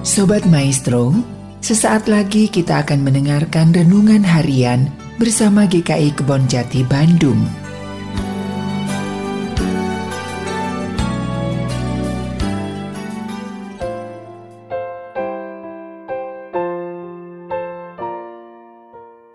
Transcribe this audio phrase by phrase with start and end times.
[0.00, 1.12] Sobat Maestro,
[1.60, 4.88] sesaat lagi kita akan mendengarkan renungan harian
[5.20, 7.36] bersama GKI Kebon Jati Bandung.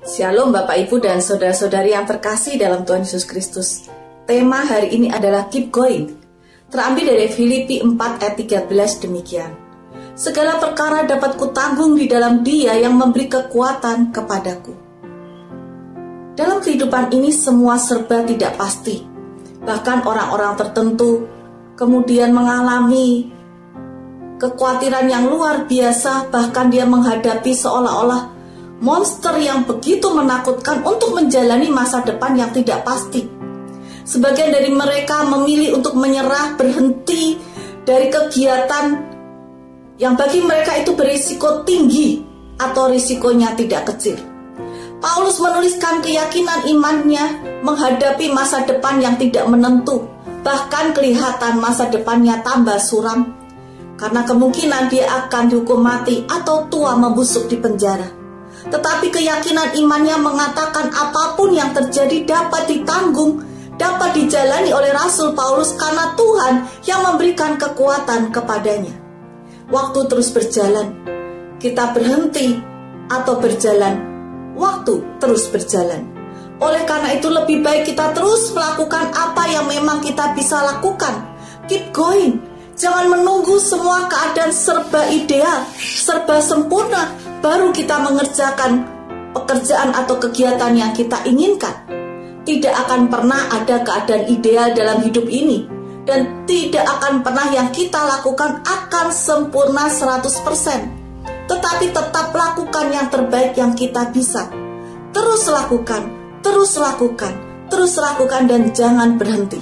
[0.01, 3.85] Shalom Bapak Ibu dan Saudara-saudari yang terkasih dalam Tuhan Yesus Kristus.
[4.25, 6.09] Tema hari ini adalah Keep Going.
[6.73, 8.33] Terambil dari Filipi 4 ayat
[8.65, 9.64] 13 demikian.
[10.15, 14.71] Segala perkara dapat kutanggung di dalam dia yang memberi kekuatan kepadaku.
[16.39, 19.03] Dalam kehidupan ini semua serba tidak pasti.
[19.59, 21.27] Bahkan orang-orang tertentu
[21.75, 23.27] kemudian mengalami
[24.39, 28.31] kekhawatiran yang luar biasa bahkan dia menghadapi seolah-olah
[28.79, 33.27] monster yang begitu menakutkan untuk menjalani masa depan yang tidak pasti.
[34.07, 37.35] Sebagian dari mereka memilih untuk menyerah, berhenti
[37.83, 39.14] dari kegiatan
[40.01, 42.21] yang bagi mereka itu berisiko tinggi
[42.59, 44.19] atau risikonya tidak kecil.
[44.99, 47.25] Paulus menuliskan keyakinan imannya
[47.61, 50.07] menghadapi masa depan yang tidak menentu,
[50.41, 53.35] bahkan kelihatan masa depannya tambah suram
[53.95, 58.25] karena kemungkinan dia akan dihukum mati atau tua membusuk di penjara
[58.69, 63.45] tetapi keyakinan imannya mengatakan apa pun yang terjadi dapat ditanggung,
[63.77, 66.53] dapat dijalani oleh Rasul Paulus karena Tuhan
[66.89, 69.04] yang memberikan kekuatan kepadanya.
[69.65, 70.93] Waktu terus berjalan,
[71.57, 72.53] kita berhenti
[73.09, 73.97] atau berjalan,
[74.53, 76.05] waktu terus berjalan.
[76.61, 81.33] Oleh karena itu lebih baik kita terus melakukan apa yang memang kita bisa lakukan.
[81.65, 82.37] Keep going.
[82.77, 88.85] Jangan menunggu semua keadaan serba ideal, serba sempurna, baru kita mengerjakan
[89.33, 91.73] pekerjaan atau kegiatan yang kita inginkan.
[92.45, 95.74] Tidak akan pernah ada keadaan ideal dalam hidup ini
[96.05, 101.49] dan tidak akan pernah yang kita lakukan akan sempurna 100%.
[101.49, 104.49] Tetapi tetap lakukan yang terbaik yang kita bisa.
[105.13, 106.09] Terus lakukan,
[106.45, 107.33] terus lakukan,
[107.69, 109.61] terus lakukan dan jangan berhenti.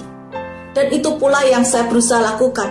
[0.74, 2.70] Dan itu pula yang saya berusaha lakukan.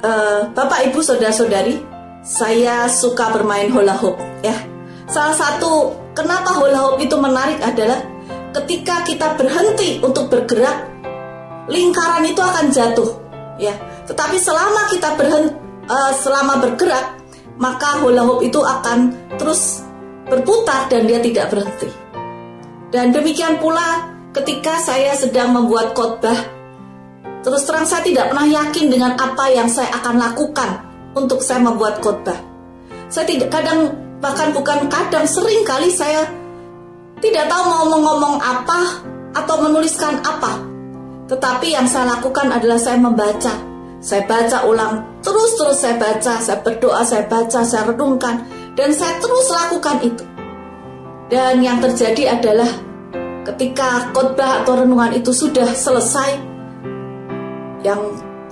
[0.00, 1.76] Uh, Bapak, Ibu, Saudara-saudari,
[2.24, 4.56] saya suka bermain hula hoop ya.
[5.08, 8.00] Salah satu kenapa hula hoop itu menarik adalah
[8.54, 10.99] ketika kita berhenti untuk bergerak,
[11.70, 13.10] lingkaran itu akan jatuh
[13.56, 13.72] ya.
[14.10, 15.54] Tetapi selama kita berhenti
[15.90, 17.18] uh, selama bergerak,
[17.58, 19.82] maka hula hoop itu akan terus
[20.30, 21.90] berputar dan dia tidak berhenti.
[22.90, 26.38] Dan demikian pula ketika saya sedang membuat khotbah,
[27.42, 30.70] terus terang saya tidak pernah yakin dengan apa yang saya akan lakukan
[31.14, 32.38] untuk saya membuat khotbah.
[33.10, 33.90] Saya tidak kadang
[34.22, 36.28] bahkan bukan kadang sering kali saya
[37.18, 39.02] tidak tahu mau ngomong apa
[39.34, 40.69] atau menuliskan apa.
[41.30, 43.54] Tetapi yang saya lakukan adalah saya membaca.
[44.02, 48.42] Saya baca ulang, terus-terus saya baca, saya berdoa, saya baca, saya renungkan,
[48.74, 50.24] dan saya terus lakukan itu.
[51.30, 52.70] Dan yang terjadi adalah
[53.44, 56.40] ketika khotbah atau renungan itu sudah selesai,
[57.84, 58.00] yang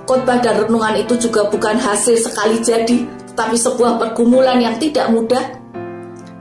[0.09, 5.53] Khotbah dan renungan itu juga bukan hasil sekali jadi, tetapi sebuah pergumulan yang tidak mudah.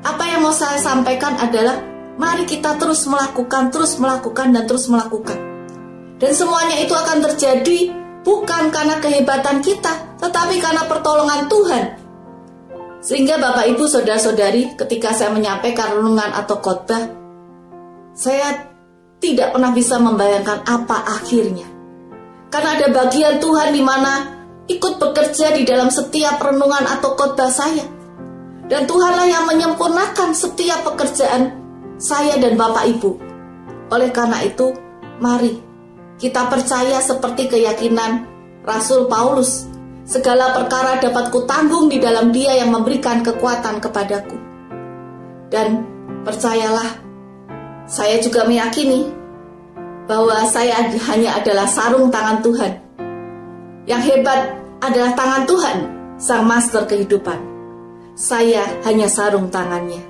[0.01, 1.77] Apa yang mau saya sampaikan adalah
[2.17, 5.48] mari kita terus melakukan, terus melakukan, dan terus melakukan.
[6.19, 7.95] Dan semuanya itu akan terjadi
[8.27, 11.85] bukan karena kehebatan kita, tetapi karena pertolongan Tuhan.
[12.99, 17.07] Sehingga Bapak Ibu Saudara-saudari ketika saya menyampaikan renungan atau khotbah,
[18.19, 18.67] saya
[19.23, 21.67] tidak pernah bisa membayangkan apa akhirnya.
[22.51, 24.13] Karena ada bagian Tuhan di mana
[24.67, 27.87] ikut bekerja di dalam setiap renungan atau khotbah saya.
[28.67, 31.55] Dan Tuhanlah yang menyempurnakan setiap pekerjaan
[31.97, 33.11] saya dan Bapak Ibu.
[33.95, 34.75] Oleh karena itu,
[35.23, 35.68] mari
[36.19, 38.27] kita percaya seperti keyakinan
[38.67, 39.71] Rasul Paulus.
[40.09, 44.37] Segala perkara dapat kutanggung di dalam dia yang memberikan kekuatan kepadaku.
[45.49, 45.85] Dan
[46.27, 47.01] percayalah,
[47.87, 49.09] saya juga meyakini
[50.09, 52.73] bahwa saya hanya adalah sarung tangan Tuhan.
[53.85, 54.41] Yang hebat
[54.81, 55.77] adalah tangan Tuhan,
[56.17, 57.39] sang master kehidupan.
[58.19, 60.03] Saya hanya sarung tangannya.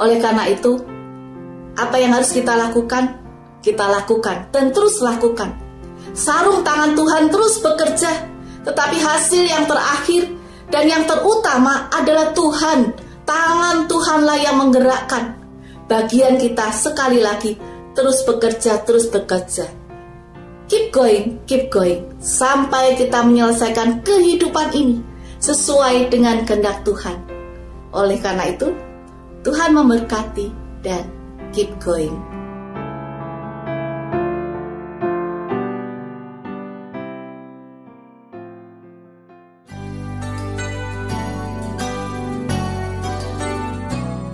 [0.00, 0.80] Oleh karena itu,
[1.78, 3.23] apa yang harus kita lakukan?
[3.64, 5.56] Kita lakukan dan terus lakukan.
[6.12, 8.12] Sarung tangan Tuhan terus bekerja,
[8.60, 10.28] tetapi hasil yang terakhir
[10.68, 12.92] dan yang terutama adalah Tuhan.
[13.24, 15.40] Tangan Tuhanlah yang menggerakkan.
[15.88, 17.56] Bagian kita sekali lagi
[17.96, 19.64] terus bekerja, terus bekerja.
[20.68, 25.00] Keep going, keep going, sampai kita menyelesaikan kehidupan ini
[25.40, 27.16] sesuai dengan kehendak Tuhan.
[27.96, 28.72] Oleh karena itu,
[29.44, 30.52] Tuhan memberkati
[30.84, 31.08] dan
[31.52, 32.33] keep going.